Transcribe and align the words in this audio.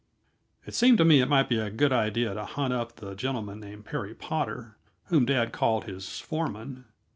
It 0.65 0.73
seemed 0.73 0.97
to 0.97 1.05
me 1.05 1.21
it 1.21 1.27
might 1.29 1.47
be 1.47 1.59
a 1.59 1.69
good 1.69 1.93
idea 1.93 2.33
to 2.33 2.43
hunt 2.43 2.73
up 2.73 2.95
the 2.95 3.13
gentleman 3.13 3.59
named 3.59 3.85
Perry 3.85 4.15
Potter, 4.15 4.75
whom 5.09 5.27
dad 5.27 5.53
called 5.53 5.83
his 5.83 6.19
foreman. 6.19 6.85